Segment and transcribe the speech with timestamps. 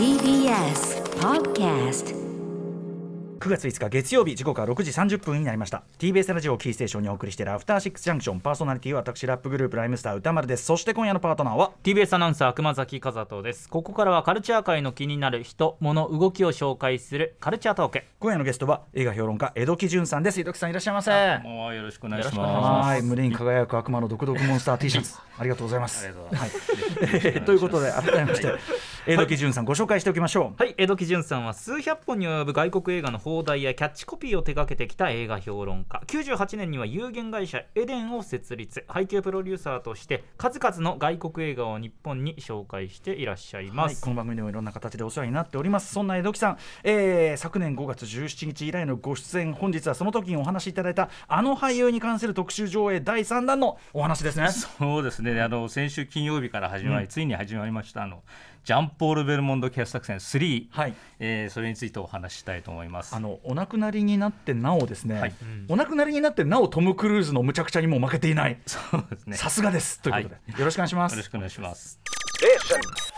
[0.00, 2.14] TBS Podcast.
[3.38, 5.82] 9月5日月曜日時刻は6時30分になりました。
[5.98, 8.40] TBS ラジオをキーステーションにお送りしているアフターシックスジャンクション。
[8.40, 10.64] パーソナリティは私ラップグループライムスター歌丸です。
[10.64, 13.68] そして今夜のパートナーは TBS アナウンサー熊崎和人です。
[13.68, 18.02] ここからはカルチャー界の気になる人物動きを紹介するカルチャートーク。
[18.20, 20.40] 今夜のゲストは映画評論家江戸木潤さんです。
[20.40, 21.38] 江戸木さんいらっしゃいませ。
[21.46, 22.98] もうよろしくお願いしはます。
[22.98, 23.02] い。
[23.02, 25.18] 胸に輝く悪魔の毒々モンスター T シャツ。
[25.38, 26.04] ありがとうございます。
[26.06, 26.14] はい
[27.00, 28.48] えー ということで改めまして
[29.10, 30.62] 江戸木潤さんご紹介しておきましょう。
[30.62, 36.00] はい江戸木潤さんは数百本に及ぶ外国映画の放題やキャッチコピーを手掛けてきた映画評論家。
[36.06, 38.84] 98年には有限会社エデンを設立。
[38.86, 45.92] 配給プロデューサーとして数々の外国映画を日本に紹介していらっしゃいまはい、す、この番組でもいろんな形でお世話になっております。
[45.92, 54.50] そんな江戸木さん、えー昨年5月17日以来のご出演本日はその時にお話しいただいたあの俳優に関する特集上映第3弾のお話ですね。
[54.50, 55.40] そうですね。
[55.42, 58.22] あの先週金曜日から始まり、ついに始まりましたあの
[58.64, 60.94] ジャンポール・ベルモンド傑作戦3、はい。
[61.18, 63.14] えーそれについてお話ししたいと思います。
[63.14, 65.34] あのお亡くなりになってなおですね、はい。
[65.68, 68.58] お亡くなりになってなおトム・クルーズのむちゃくちゃにも負けていない。
[68.66, 69.36] そうですね。
[69.36, 70.00] さすがです。
[70.00, 71.12] ということで、よろしくお願いします。
[71.12, 72.00] よろしくお願いします。
[72.40, 73.09] Junction.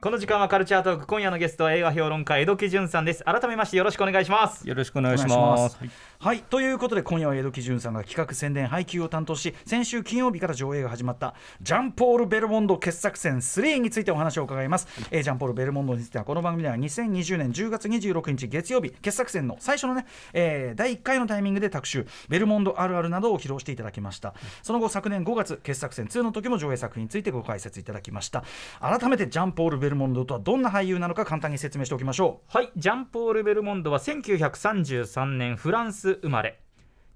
[0.00, 3.22] この時間はカルチャートーク今夜のゲストは映画評論家江戸木潤さんです。
[3.22, 4.68] 改めましてよろしくお願いします。
[4.68, 5.36] よろしくお願いしま。
[5.36, 5.76] ます。
[5.76, 5.84] す
[6.18, 24.34] はい、ということで今夜は江戸木潤さんが企画宣伝配給を担当し先週金曜日から上映が始まったジャンポール・ベルモンド傑作選3についてお話を伺います、えージャンポール・ベルモンドについてはこの番組では2020年10月26日月曜日傑作選の最初のね、えー第1回のタイミングで特集ベルモンドあるあるなどを披露していただきました。
[24.62, 28.44] その後昨年5月傑作選2の時も上映作品についてご解説いただきました
[28.80, 32.56] 改めてジャンポール・ベルモンドとはどんな俳優なのか簡単に説明しておきましょう。
[32.56, 32.70] はい。
[32.76, 36.60] ジャンポール・ベルモンドは1933年フランス生まれ。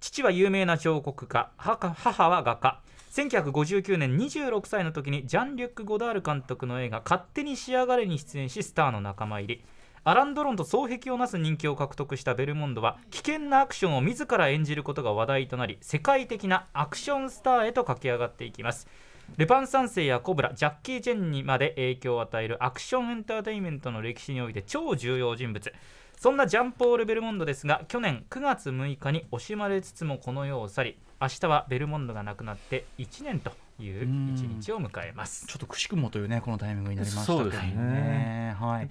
[0.00, 1.50] 父は有名な彫刻家。
[1.56, 2.80] 母は画家。
[3.14, 9.64] 1959年26歳の時にジャン・リュック・ゴダール監督の映画「勝手に仕上がれ」に出演しスターの仲間入り。
[10.06, 18.86] アラン・ドロンと双璧をなす人気を獲得したベルモンドは危険なアクションを自ら演じることが話題となり世界的なアクションスターへと駆け上がっていきます。
[19.36, 25.72] ルパン三世やコブラジャッキー・チェンにまで影響を与えるアクションエンターテインメントの歴史において超重要人物。
[26.16, 34.04] そんなジャンポール・ベルモンドですが去年9月6日に惜しまれつつもこの世を去り明日はベルモンドが亡くなって1年という
[34.34, 35.46] 一日を迎えます。
[35.46, 38.56] ちょっとくしくもというねこのタイミングになりましたけどそうですね。
[38.58, 38.88] はい。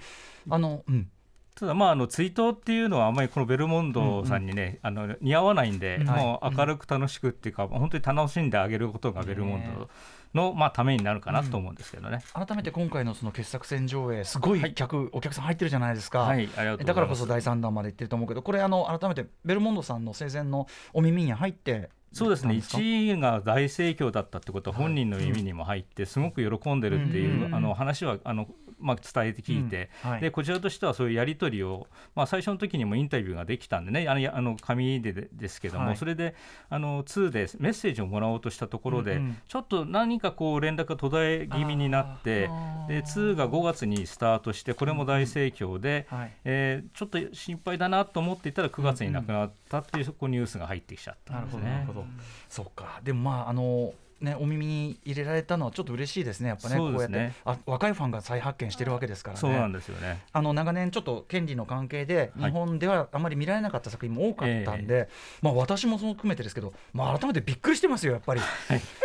[0.50, 1.10] あのうん。
[1.56, 6.08] ただまああの追悼っていうのはあんまりこのベルモンドさんにね、あの似合わないんで、うん。
[6.08, 9.90] もう明るく楽しくっていうか、本当に楽しんであげることがベルモンド
[10.34, 12.20] の、まあためになるかなと思うんですけどね。
[12.34, 16.50] 改めて今回のその傑作選上映すごい客、お客さん入ってるじゃないですか、はい
[16.86, 22.54] だからこそ第3弾まで行ってると思うけどこれあの改めてベルモンドさんの生前のお耳に入ってそうですね。
[22.54, 27.56] なんか？1位が大盛況だったってことは本人の耳にも入ってすごく喜んでるっていう、うん。
[27.56, 28.48] あの話はあの、
[28.84, 30.12] まあ、伝えて聞いて、うん。
[30.12, 30.22] はい。
[30.22, 35.98] でこちらとしてはそういうやり取りを、まあ、最初の時にもインタビューができたんでねあのやあの紙ででですけども、はい。
[35.98, 36.36] それで
[36.70, 39.38] あの2でメッセージをもらおうとしたところで、うんうん。
[39.48, 42.50] ちょっと何かこう連絡が途絶え気味になって
[42.88, 46.32] で2が5月にスタートしてこれも大盛況で、はい。
[46.44, 51.74] えーちょっと心配だなと思っていたら9月に亡くなったっていう、そこニュースが入ってきちゃったなんるほど、ですね。
[51.74, 52.06] なるほど、
[52.50, 53.94] そうか、でもまあ、あの。
[54.24, 59.40] ね、お耳に入れられたのはちょっと嬉しいですね、やっぱね、こうやってあ若いファンが再発見してるわけですからね。
[59.42, 60.24] そうなんですよね。
[60.32, 62.52] あの長年ちょっと権利の関係ではい。
[62.52, 65.10] 日本ではあまり見られなかった作品も多かったんで、
[65.42, 68.42] まあ私もその含めてですけど、まあ改めてびっくりしてますよやっぱり、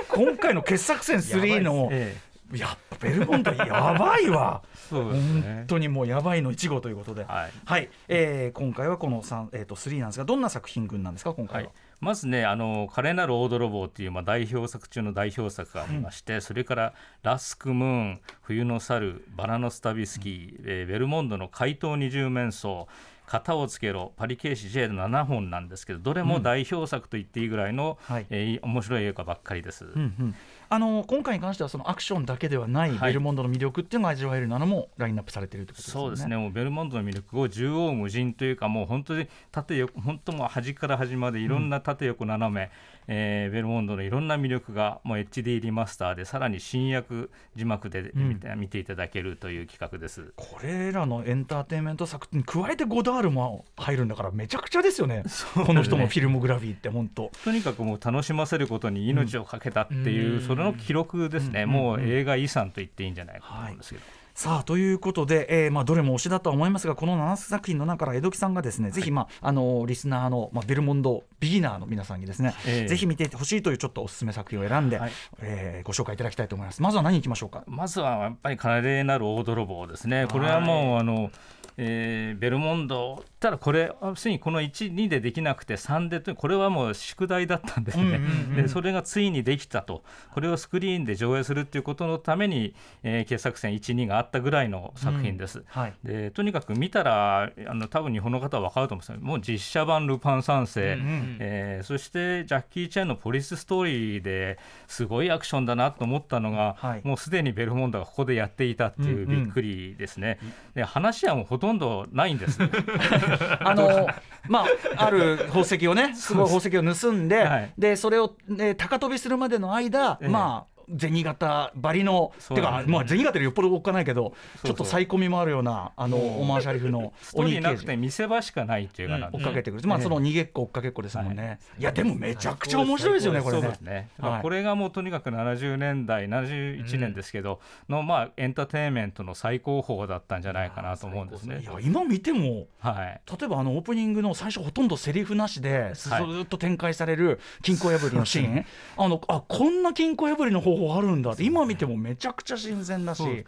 [0.09, 2.29] 今回の傑作選3のええ。
[2.57, 4.63] やっぱベルモンドやばいわ。
[4.89, 5.65] そうです本ね。
[5.67, 7.53] 当にもうやばいの1号ということで、はい。
[7.67, 11.69] はい、えー今回はこの3、えー、と3なんですがどんな作品群なんですか今回は。
[11.69, 22.87] はい、まずね、あの華麗なる大泥棒っていう、まあ、代表作中の代表作がありまして、それからラスクムーン、冬の猿、バラのスタビスキー、えーベルモンドの怪盗二十面相、
[23.31, 28.27] 型をつけろ、パリケーシ J の7本なんですけど、どれも代表作と言っていいぐらいの、はい。
[28.31, 29.85] えー面白い映画ばっかりです。
[29.85, 30.35] うんうん。
[30.71, 33.11] あの今回に関してはそのアクションだけではないはい。
[33.11, 36.07] ベルモンドの魅力っていうのが味わえるのもラインナップされているということですよね。
[36.07, 42.71] そうですね、もうベルモンドの魅力を縦横無尽というか、もう本当に縦横、本当もう端から端までいろんな縦横斜め、
[43.09, 50.33] えーベルモンドのいろんな魅力がもう HD リマスターで、さらに新訳字幕で見て,、見ていただけるという企画です。
[50.37, 55.25] これらのエンターテインメント作に加えてゴダールも入るんだからめちゃくちゃですよね
[55.67, 64.03] この人のフィルモグラフィーって本当とにかくもう楽しませることに命を懸けたっていう、うんそれの記録ですね、うんもう映画遺産と言っていいんじゃないかと思うんですけど。
[64.39, 75.11] さあということで、えーまあ、どれも推しだとは思いますがこの7作品の中から江戸木さんがですね、ぜひ、まあ、あのリスナーの、まあ、ベルモンドビギナーの皆さんにですね、ええぜひ見てほしいというちょっとおすすめ作品を選んで、はい。
[75.41, 76.81] えーご紹介いただきたいと思います。
[76.83, 77.65] まずは何いきましょうか？
[77.67, 81.33] まずはやっぱり華麗なる大泥棒ですね、これはもう、あの
[81.77, 88.21] えーベルモンド、ただこれ、あすでにこの1、2でできなくて、3でと、これはもう宿題だったんですね、
[88.57, 90.03] でそれがついにできたと、
[90.33, 92.75] これをスクリーンで上映するっていうことのために、
[93.05, 95.63] えー傑作選1、2があったぐらいの作品です。
[95.69, 95.95] はい。
[96.03, 100.99] でとにかく見たら、あの多分日本の方は分かると思うんですけど、もう実写版ルパン三世、
[101.39, 104.59] えーそしてジャッキー・チェンのポリスストーリーで
[104.89, 107.01] すごいアクションだなと思ったのが、はい。
[107.05, 109.45] もうすでにベルモンドがここでやっていたっていううんうん。
[109.45, 110.39] びっくりですね。
[110.75, 112.59] で話はもうほとんどないんです。
[113.61, 114.07] あの
[114.49, 114.65] ま
[114.97, 117.73] あある宝石をねすごい宝石を盗んで、はい。
[117.79, 120.29] でそれを、ね、高飛びするまでの間、ええ。
[120.29, 127.85] まあ銭形ばりのてか、まあ、銭形よりよっぽどおっかないけどちょっとサイコミもあるようなあのオマーシャリフのストーリーな刑事。
[127.85, 134.09] くて見せ場しかないっていうか追っかけてくる、まあええその逃げっこ追っかけっこですもんね、い、やでもめちゃくちゃ面白いですよねこれね。
[134.43, 141.61] これがもうとにかく70年代71年ですけど、のまあエンターテインメントの最高峰だったんじゃないかなと思うんですね。
[141.61, 141.65] い。
[141.65, 143.21] や今見てもはい。
[143.39, 146.11] 例えばあのオープニングの最初ほとんどセリフなしでず
[146.43, 151.45] っと展開される金庫破りのシーン、あのあこんな金庫破りの方法あるんだって。
[151.45, 153.25] 今見てもめちゃくちゃ新鮮だし。
[153.25, 153.45] ね。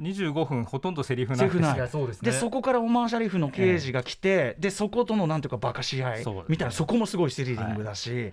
[0.00, 1.50] 25分ほとんどセリフない
[1.88, 2.30] そうですね。
[2.30, 8.32] でそこからオマーシャリフの刑事が来て、でそことのなんていうかバカし合いみたいなそこもすごいスリリングだし、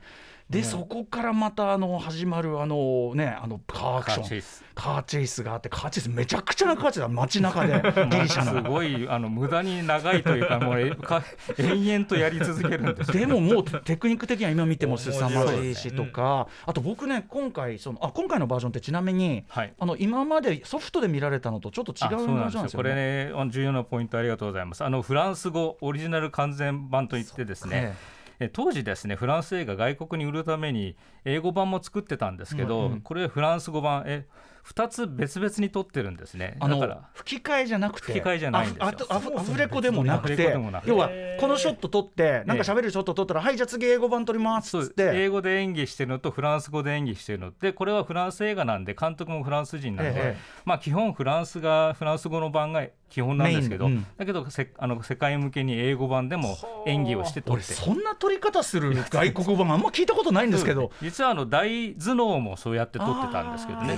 [0.51, 4.23] でそこからまたあの始まるあのねあのカーアクション。
[4.23, 4.63] カーチェイス。
[4.75, 7.07] カーチェイスがあってカーチェイスめちゃくちゃなカーチェイスだ。
[7.07, 7.73] 街中で
[8.11, 8.63] ギリシャすの。
[8.63, 11.23] ごいあの無駄に長いというかもうえか
[11.57, 15.93] 延々とやり続けるんですよでももうテクニック的には今見ても凄まじいし面白いですね。
[15.93, 19.73] とか、あと僕ね今回そのあ今回のバージョンってちなみに、はい。
[19.79, 22.77] あの今までソフトで見られたのとちょっと違うバージョンなんですよんですよ。
[22.77, 23.31] これね。
[23.51, 24.83] 重要なポイントありがとうございます。
[24.83, 27.95] あのフランス語オリジナル完全版といってですね
[28.41, 30.95] え当時ですねフランス映画外国に売るために
[31.25, 34.03] 英語版も作ってたんですけど、これフランス語版。
[34.07, 34.25] え
[34.67, 36.57] 2つ別々に撮ってるんですね。
[36.59, 37.09] あのだから。
[37.13, 38.13] 吹き替えじゃなくて。
[38.13, 38.85] 吹き替えじゃないんですよ。
[38.85, 40.45] ああとアフレコでもなくて。
[40.45, 40.89] コでもなくて。
[40.89, 41.09] 要は
[41.39, 45.11] このショット撮ってなんか喋るショット撮ったら、はいじゃあ次英語版撮りますって。
[45.13, 54.05] 英語で演技してるのとフランス語で演技してるのでこれはフランス映画なんで監督もフランス人なんで、ええまあ基本フランスがフランス語の版が基本なんですけど、うん。
[54.17, 56.57] だけどせあの世界向けに英語版でも
[56.87, 57.63] 演技をして撮って。
[57.65, 60.91] 俺そんな撮り方する外国版あんま聞いたことないんですけど。
[61.01, 63.97] 実はあの大頭脳もそうやって撮ってたんですけどね。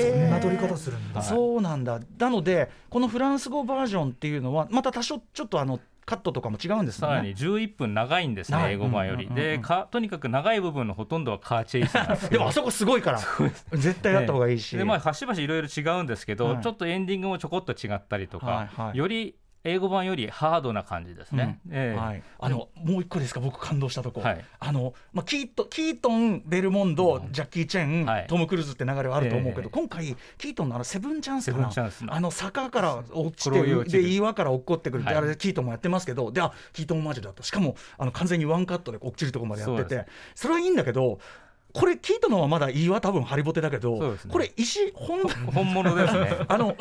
[0.00, 2.00] そんな撮り方するんだそうなんだ。
[2.18, 5.80] なのでこのフランス語バージョンっていうのはまた多少ちょっとあの
[6.10, 7.14] カットとかも違うんですよね。
[7.14, 9.26] さらに11分長いんですね、英語版より。
[9.26, 9.58] うんうんうんうん。
[9.58, 13.20] でか、とにかく長い部分のほとんどはカーチェイスなんです でもあそこすごいから。
[13.72, 16.62] 絶対やった方がいいし、でまあ、端々いろいろ違うんですけど、はい。
[16.62, 18.98] ちょっとエンディングもちょこっと違ったりとか、はいはい。
[18.98, 21.60] より英語版よりハードな感じですね。
[22.38, 23.40] あのもう一個ですか？
[23.40, 24.44] 僕感動したとこ、はい。
[24.58, 28.26] あのまあ、キートキートンベルモンド、ジャッキー・チェン、はい。
[28.26, 29.70] トム・クルーズって流れはあると思うけど、ええ。
[29.70, 31.70] 今回キートンのあのセブンチャンスかな？
[32.14, 37.42] あの坂から落ちてで岩から落っこってくるって、はいあれキートンもやってますけどであキートンマジだと。
[37.42, 40.06] しかもあの完全にワンカットで落ちるところまでやってて。
[40.34, 41.18] そそれはいいんだけど
[41.72, 44.18] これキートンのはまだ岩多分ハリボテだけど、ね。
[44.28, 46.36] これ石本本物ですね。
[46.46, 46.76] あの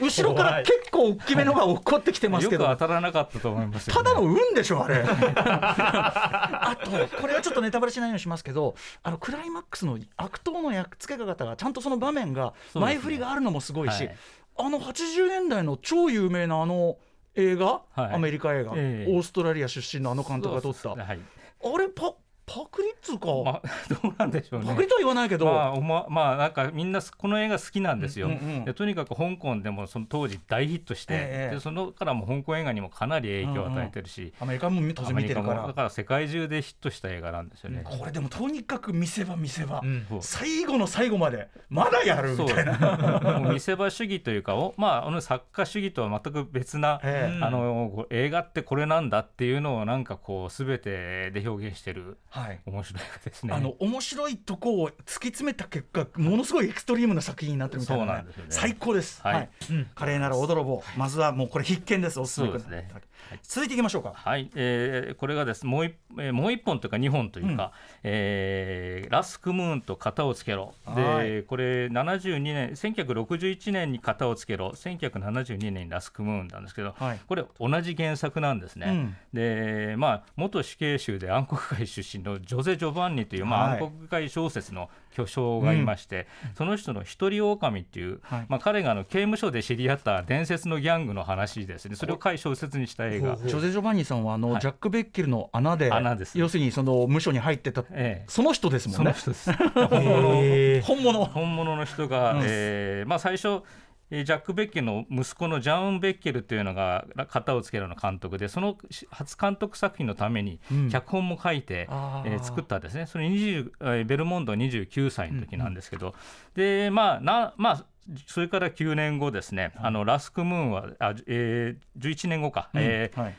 [0.00, 5.04] 後ろから結構大きめのが落っこってきてますよくけど当たらなかったと思いますよ、ただの運でしょあれ。
[5.06, 6.90] あと
[7.20, 14.16] これはちょっとネタバレしないようにしますけどあのクライマックスの悪党のやっつけ方がちゃんとその場面が前振りがあるのもすごいし、はい。
[14.58, 16.98] あの80年代の超有名なあの
[17.34, 18.14] 映画、はい。
[18.14, 19.12] アメリカ映画、ええ。
[19.12, 20.90] オーストラリア出身のあの監督が撮った。
[20.90, 21.20] はい。
[21.62, 22.14] あれパ
[22.52, 23.62] パクリっつうか、まあ、
[24.02, 24.66] どうなんでしょうね。
[24.66, 35.62] パクリとは言わないけど、まあ、おままあなんかみんなこの映画好きなんですよ、うんうんうとにかく香港でもその当時大ヒットして、ええでそのからも香港映画にもかなり影響を与えてるし、アメリカも当然見てるから。
[35.62, 37.82] もだから世界中でヒットした映画なんですよね。
[37.84, 40.06] これでもとにかく見せ場見せ場、うん。
[40.20, 43.20] 最後の最後までまだやるみたいな。
[43.40, 47.44] もう見せ場主義というかお、まあ、あの作家主義とは全く別な、ええ。
[47.44, 52.18] あの映画ってこれなんだっていうのをなんかこう全てで表現してる。
[52.28, 53.54] はい面白いですね。
[53.54, 58.50] あの面白いとこを突き詰めた結果ものすごいエクストリームな作品になってるみたいな,、そうなんですよね。
[58.50, 59.50] 最高です、ははい。
[59.70, 62.20] い華麗なる大泥棒まずはもうこれ必見です。
[62.20, 62.88] おすすめですね。
[62.92, 63.02] はい。
[63.42, 64.12] 続いていきましょうか。
[64.14, 70.74] はい、えーこれがですもう一、えーもう一本というか二本というか、えーラスクムーンと型をつけろ。
[70.84, 71.28] はい。
[71.28, 77.20] で、これ72年、1961年に型をつけろ、1972年にラスクムーンなんですけど、はい。
[77.26, 78.86] これ同じ原作なんですね。
[78.88, 79.16] うん。
[79.32, 83.80] で、まあ元死刑囚で暗黒会出身のジョゼ・ジョバンニという、まあはい。
[83.80, 88.46] 暗黒会小説の巨匠がいまして、その人の一人狼っていう、はい。
[88.48, 91.96] まあ、彼があの刑務所で知り合った伝説のギャングの話ですね。
[91.96, 93.36] それを回小説にした映画。
[93.36, 94.60] ジョゼ・ジョバンニさんはあの、はい。
[94.60, 98.24] ジャック・ベッケルの穴で穴です要するにその無所に入ってた、ええ。
[98.28, 99.14] その人ですもんね。
[100.84, 101.70] 本物本物。
[101.76, 102.40] の人が、うん。
[102.44, 103.62] えーまあ、最初えー
[104.10, 110.90] ジャック・ベッケルの息子のジャン・ベッケルっていうのが型をつけるような監督でそのし初監督作品のためにうん。
[110.90, 113.06] 脚本も書いて、えー作ったんですね。
[113.06, 116.14] それ20、えーベルモンド29歳の時なんですけど、
[116.54, 117.84] でまあなまあ
[118.26, 123.34] それから9年後ですね、あのラスク・ムーンはあ、えー11年後か、えーはい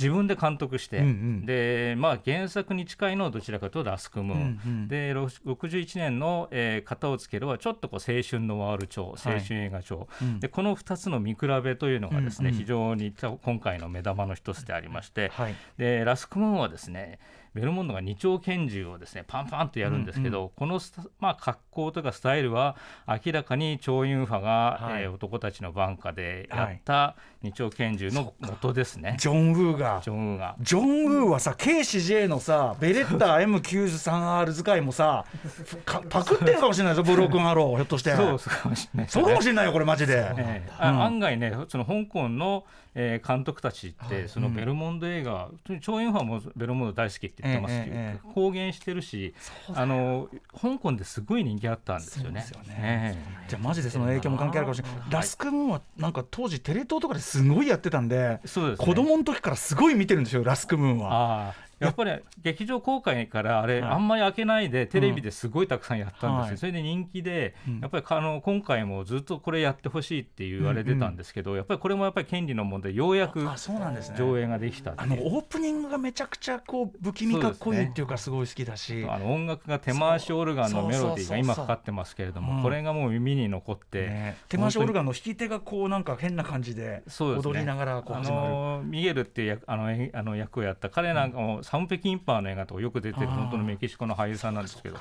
[0.00, 1.46] 自分で監督して、うんうん。
[1.46, 4.88] でまあ、原作に近いのはどちらかというとラスク・ムーン、うんうん。
[4.88, 10.40] でろ61年の、えー型をつけるはちょっとこう青春のワール調青春映画調、うん。
[10.40, 12.60] でこの2つの見比べというのがですね、うんうん。
[12.60, 15.54] 非常に今回の目玉の一つでありまして、はい。
[15.76, 17.18] でラスク・ムーンはですね
[17.54, 22.76] ベルモンドが二丁拳銃をですねパンパンとやるんですけど、このスタ、まあ、格好とかスタイルは
[23.24, 25.02] 明らかに超ユンファが、はい。
[25.02, 30.00] えー男たちのバンカでやった二丁拳銃の元ですね、ジョン・ウーが。
[30.02, 30.56] ジョンウーが。
[30.60, 35.24] ジョン・ウーはさ KCJ のさベレッタ M93R 使いもさ
[35.84, 38.14] かパクってんかもしれないぞブロークンアローひょっとして。
[38.14, 40.14] そうかもしれないですそうねかもしれないよこれマジで。
[40.38, 41.02] ええあうん。
[41.02, 49.34] 案外ね、その香港の、えー監督たちって、そのベルモンド映画、チョウ・ユンファンもベルモンド大好きって言ってますけど、えええ公言してるし、
[49.74, 50.28] あの
[50.60, 52.44] 香港ですごい人気あったんですよね。
[52.52, 52.76] よね。
[52.78, 53.48] ええ。
[53.48, 58.86] じゃあマジでその影響も関係あるかもしれない、ラスクムーンはなんか当時テレ東とかですごいやってたんでそうですね。
[58.86, 61.54] 子供の時からすごい見てるんですよラスクムーンは。
[61.80, 63.90] ああやっぱり劇場公開からあれ、はい。
[63.92, 66.58] あんまり開けないでテレビですごいたくさんやったんですよ、はい。
[66.58, 67.80] それで人気で、うん。
[67.80, 73.40] やっぱりあの今回もずっとこれやってほしいって言われてたんですけど、やっぱりこれもやっぱり権利の問題ようやく
[74.16, 75.12] 上映ができたっていう。
[75.12, 84.36] あのオープニングがめちゃくちゃこう不気味かっこいいっていうかすごい好きだし、あの音楽が手回しオルガンのメロディーが今かかってますけれども、うんこれがもう耳に残って、ね。
[84.48, 88.48] 手回しオルガンの弾き手がこうなんか変な感じで踊りながらこうあ始まる。
[88.50, 94.96] のミゲルっていう役あのえあの役をやった彼なんかもサムペキンパーの映画とかよく出てる本当のメキシコの俳優さんなんですけど。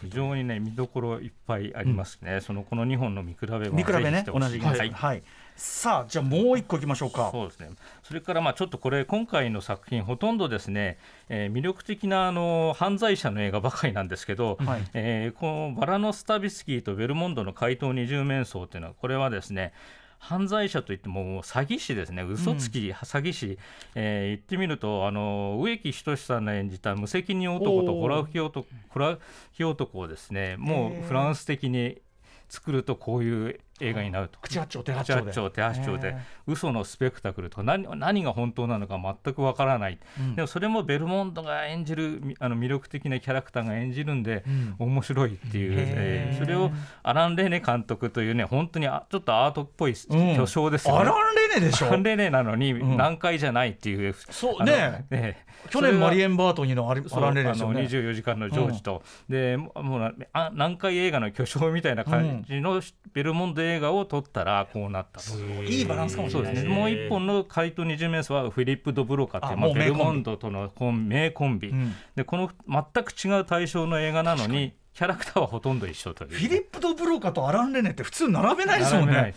[0.00, 0.10] 非る。
[0.12, 5.18] 常にね見どころいっぱいありますね、そのこの2本の見比べも見比べね同じ皆さんははい。
[5.18, 5.22] い、
[5.56, 7.30] さあじゃあもう一個いきましょうか。
[7.32, 7.70] そうですね。
[8.02, 14.82] それからまあちょっとこれ今回の作品ほとんどですね、えー魅力的なあの犯罪者の映画ばかりなんですけど、はい。
[14.92, 19.72] えーこのバラノスタビスキーとベルモンドの怪盗二重面相というのはこれはですね
[20.26, 22.22] 犯罪者といっても詐欺師ですね。
[22.22, 23.58] 嘘つき、詐欺師、
[23.94, 29.22] えー言ってみるとあの植木仁さんの演じた無責任男とホラ吹き男ホラ吹
[29.58, 32.00] き男をですねもうフランス的に
[32.48, 34.38] 作るとこういう映画になると。
[34.40, 35.30] 口八丁手八口丁で。
[35.30, 36.08] 八丁手八丁で。
[36.08, 36.16] へ
[36.46, 40.36] 嘘のスペクタクルとか何何が本当なのか全くわからない、うん。
[40.36, 44.74] でもそれもベルモンドが演じるみあの魅力的なキャラクターが演じるんで、うん。
[44.78, 46.30] 面白いっていう、え。
[46.34, 46.70] ーそれを
[47.02, 50.36] アラン・レネ監督というね本当にあちょっとアートっぽいうん。
[50.36, 51.00] 巨匠ですよね。
[51.00, 51.86] アラン・レネでしょ？
[51.88, 52.96] アランレネなのにん。
[52.96, 55.04] 難解じゃないっていう、そうね。
[55.10, 55.54] ええ。
[55.70, 57.00] 去年マリエンン・バートニーのアラ
[57.30, 57.80] ン・レネですよね。
[57.80, 60.14] あの24時間のジョージと、でもう
[60.52, 65.36] 難解映画の巨匠みたいな感じのベルモンド映画を撮ったらこうなったと。
[65.64, 66.70] いいバランスかもしれないですね。
[66.70, 76.30] もう一本の怪盗二十面相はフィリップ・ド・ブロカってまあ、ベルモンドとの名コンビ、うんでこの全く違う対象の映画なのにキャラクターはほとんど一緒という。
[76.30, 79.34] フィリップ・ド・ブローカとアラン・レネって普通並べないですもんね。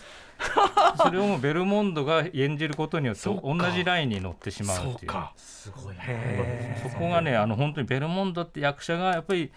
[1.01, 4.97] それをもうベルモンドが演じることによって同かじラインに乗ってしまうっていう。
[4.99, 9.51] そうかすごいへーそこがねあの本当にベルモンドって役者がやっぱり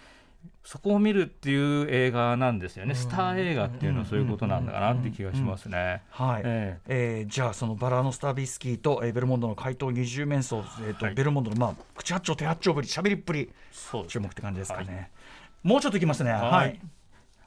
[0.62, 6.02] そこを見るっていう映画なんですよね、スター映画っていうのはそういうことなんだかなって気がしますね。
[6.10, 7.24] はい、ええ。
[7.26, 13.50] ーじゃあそのバラノスタビスキーと、えーベルモンドの怪盗二重面相、えーとはいベルモンドの、まあ、口八丁手八丁ぶりしゃべりっぷり。
[13.72, 15.10] そう注目って感じですかね、
[15.64, 16.30] はもうちょっといきますね。
[16.30, 16.80] はい、はい。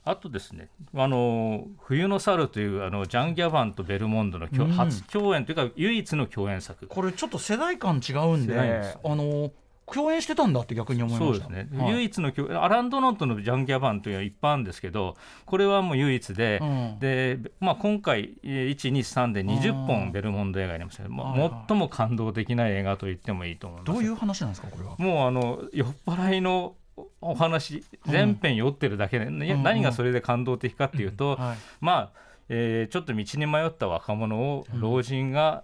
[0.05, 4.71] あとですね、あの冬の猿というあのジャン・ギャバンとベルモンドの共、うん。
[4.71, 6.87] 初共演というか唯一の共演作。
[6.87, 8.99] これちょっと世代間違うんでです。
[9.01, 9.51] あの
[9.85, 11.45] 共演してたんだって逆に思いました。
[11.45, 11.91] そうですね、はい。
[11.93, 16.99] 唯一の共アラン・ドノンとのジャン・ギャバンというのはいっぱいあるんですけどこれはもう唯一で、うん。
[16.99, 19.85] でまあ、今回えー123で20うん。
[19.85, 23.91] 本ベルモンド映画ありましたけど、まあ最も感動的な映画と言ってもいいと思います。
[23.91, 24.95] どういう話なんですかこれは？
[24.97, 26.75] もうあの酔っ払いの
[27.21, 29.63] お話全編酔ってるだけで、ねうん。
[29.63, 31.57] 何がそれで感動的かっていうと、はい。
[31.81, 35.63] まあ、えーちょっと道に迷った若者を老人が、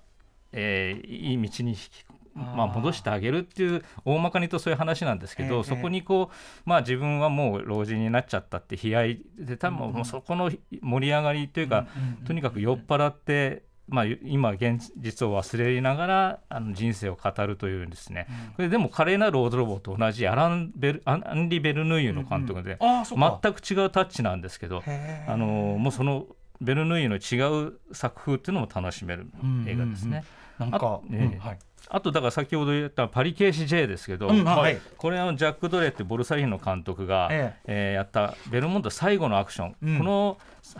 [0.51, 2.03] えーいい道に引き
[2.39, 11.87] まあ、戻してあげるっていう大まかに言うとそういう話なんですけど、ええそこにこう、まあ、自分はもう老人になっちゃったって悲哀で多分もうそこの盛り上がりというか、
[12.25, 24.83] とにかく酔っ払ってまあ、今現実を忘れながらあの人生を語るというですね、これでも華麗なるオードロボと同じアランベルアンリ・ベルヌーユの監督で、全く違うタッチなんですけど
[25.27, 26.27] あのもうその
[26.61, 29.27] ベルヌーユの違う作風っていうのも楽しめる
[29.65, 30.23] 映画ですね。
[30.59, 31.31] なんかあ、うんえ。
[31.35, 34.79] えはいあとだから先ほど言ったパリケーシ J ですけど、うんはい。
[34.97, 37.55] これあのジャック・ドレーってボルサリーノ監督が、え。
[37.65, 39.97] えーやったベルモンド最後のアクション、うん。
[39.97, 40.37] この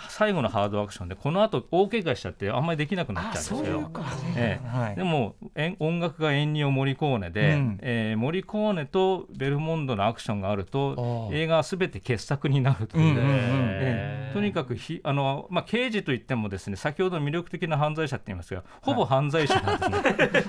[0.10, 3.82] 最後のハードアクションでこの後大怪我しちゃってあんまりできなくなっちゃうんですよ。
[3.90, 4.04] か
[4.36, 4.68] ええ。
[4.68, 4.96] はい。
[4.96, 7.80] でもえん音楽がエンニオ・モリコーネで、うん。
[7.82, 11.36] えーモリコーネとベルモンドのアクションがあるとああ。
[11.36, 13.26] 映画は全て傑作になるという、うんうんうん。
[13.26, 14.32] ええ。
[14.34, 19.86] とにかくひあの、まあ、刑事といってもですね先ほど魅力的な犯罪者って言いますがほぼ犯罪者なんで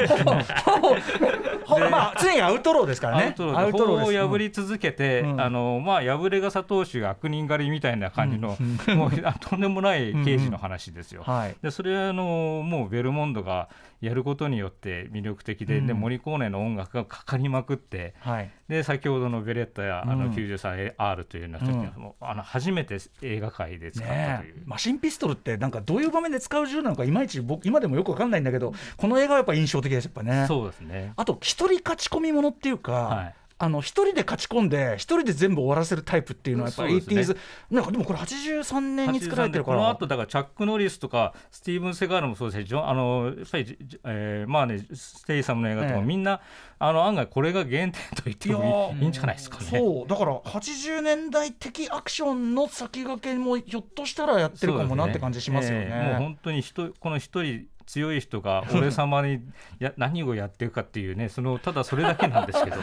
[0.06, 0.44] すね。
[1.64, 3.24] ほぼまあ常にアウトローですからね。
[3.26, 5.40] アウトローで法を破り続けて、うん。
[5.40, 8.56] あのまあ、破れ傘投手が悪人狩りみたいな感じの、
[8.96, 11.22] もうあとんでもない刑事の話ですよ。
[11.22, 11.56] はい。
[11.62, 13.68] でそれはあのもうベルモンドが
[14.00, 16.00] やることによって魅力的で,、でうん。
[16.00, 18.50] モリコーネの音楽がかかりまくってはい。
[18.68, 20.32] で先ほどのベレッタやあのうん。
[20.32, 21.64] 93R というのは、
[21.96, 24.54] もうあの初めて映画界で使ったねという。
[24.58, 24.62] え。
[24.66, 30.46] マシンピストルってなんかどういう場面で使う銃なのかいまいち僕今でもよくわかんないんだけどこの映画はやっぱ印象的ですやっぱね。
[30.48, 31.12] そうですね。
[31.16, 37.36] あと一人勝ち込みものっていうか、はいあの一人で勝ち込んで一人で全部終わらせるタイプっていうのはやっぱりそうです 80s、
[37.70, 39.76] なんかでもこれ83年に作られてるから。
[39.76, 46.40] この後だからチャック・ノリスとかスティーブン・セガールもそうですしあのやっぱり、じえーまあねステイサムの映画とかみんな、
[46.78, 49.66] あの案外これが原点と言ってもいいんじゃないですかね。
[49.66, 55.86] そうだから80年代的アクションの先駆けもひょっとしたらやってるかもなって感じしますよね。
[55.90, 56.12] ええ。
[56.12, 59.40] もう本当に人この一人強い人が俺様に
[59.80, 62.76] や何をやってるかっていうねそのただそれだけなんですけど。
[62.76, 62.82] も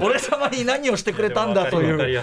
[0.04, 2.22] 俺様に何をしてくれたんだという。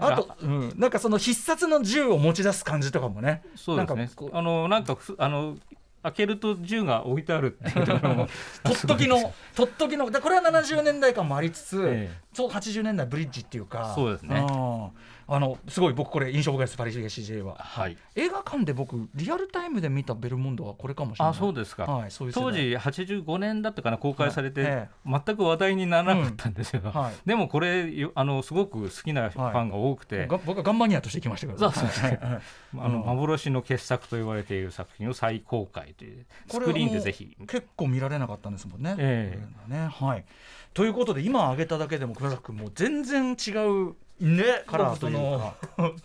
[0.00, 3.42] あと、うん、なんかその必殺の銃を持ち出す感じとかもね。
[3.56, 3.96] そうですね。
[3.96, 4.36] なんかこう。
[4.36, 5.58] あのなんかふあの
[6.02, 8.28] 開けると銃が置いてあるっていうところも。
[8.64, 12.20] とっときの、とっときの、だこれは70年代感もありつつ、ええ。
[12.32, 14.40] そう80年代ブリッジっていうか、そうですね。
[14.40, 14.90] ん
[15.30, 17.56] あのすごい僕これ印象深いですパリ CJ は。
[17.58, 17.98] はい。
[18.14, 21.30] 映画館で僕リアルタイムで見たベルモンドはこれかもしれない。
[21.32, 24.70] あそうですか、はい、そういう当時85年だったかな公開されて、はい。
[24.72, 27.28] え全く話題にならなかったんですよ、はい。
[27.28, 31.58] でもこれよあのすごく好きなファンが多くて、が僕はガンマニアとして行きましたけど。
[31.70, 32.08] そうそう。
[32.08, 32.16] はい。
[32.16, 32.40] はい。
[32.78, 33.06] あのうん。
[33.06, 37.36] 幻の傑作と言われている作品を再公開というスクリーンでぜひ。
[37.46, 38.94] 結構見られなかったんですもんね。
[38.96, 39.90] えこれがね。
[39.92, 40.24] はい。
[40.72, 43.50] ということで今挙げただけでも熊崎君もう全然違
[43.90, 45.54] うねカラーというか。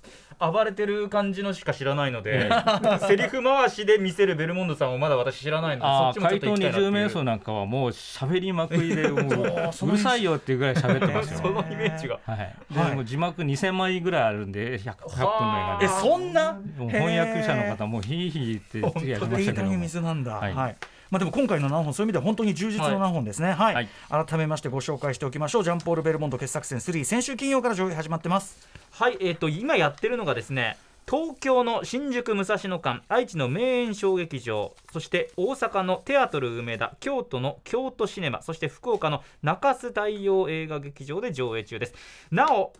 [0.51, 2.49] 暴れてる感じのしか知らないので、
[3.07, 9.21] セリフ回しで見せるベルモンドさんをまだ私知らないので、そっちもちょっと行きたいなっていう十面相なんかはもう喋りまくりで も
[9.69, 11.53] うそううるさいよっていうぐらい喋ってますそよ。
[11.53, 12.19] のイメージが。
[12.25, 12.55] はい、はい
[12.89, 16.57] でもう字幕2000枚ぐらいあるんで 100, 100分の映画でえそんな？
[16.89, 20.33] 翻訳者の方もヒーヒーって次やりましたけどもデータに水なんだ。
[20.33, 20.39] は。
[20.39, 20.75] はいい
[21.13, 23.51] まあでも今回の何本そういう意味では本当に充実の何本ですね。
[23.51, 23.75] はい。
[23.75, 25.63] はい改めましてご紹介しておきましょう。
[25.63, 28.67] ジャンポールベルモンド傑作選3先週金曜から上映始まってます。
[28.89, 30.75] はい、えー、と今やってるのがですね
[31.07, 41.93] 東京の新宿武蔵野館愛知の名演小劇場そして大阪のテアトル梅田京都の京都シネマそして福岡の中洲大洋映画劇場で上映中です
[42.31, 42.73] なお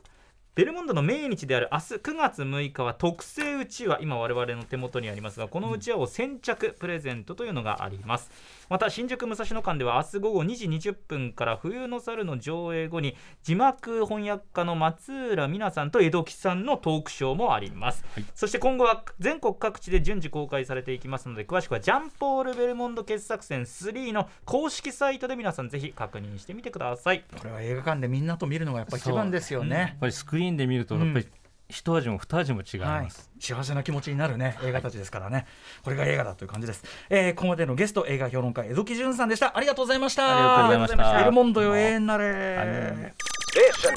[0.55, 8.29] ベルモンドの命日である明日9月6日は特製うちわ今我々の手元にありますがこのうちわを先着プレゼントというのがあります。
[8.69, 27.23] また新宿武蔵野館では明日午後2時20分から冬の猿の上映後に字幕翻訳家の松浦美奈さんと江戸木さんのトークショーもあります、そして今後は全国各地で順次公開されていきますので詳しくはジャンポール・ベルモンド傑作選3の公式サイトで皆さんぜひ確認してみてください。
[27.39, 29.97] これは映画館でみんなと見るのがやっぱ一番ですよね。
[29.99, 30.11] やっ。
[30.43, 31.27] ぱりスクリーンで見るとやっぱり
[31.69, 33.03] 一味も二味も違いはい。
[33.05, 35.45] ます。、幸せな気持ちになるね映画たちですからね、
[35.83, 39.57] これが映画だという感じです、えー、ここまでのゲスト映画評論家江戸木潤さんでした。
[39.57, 40.35] ありがとうございました。
[40.35, 41.19] ありがとうございました。
[41.19, 43.13] ベルモンドよ永遠なれ。
[43.55, 43.93] Listen.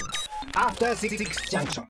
[0.55, 1.17] After Six
[1.51, 1.85] Junction.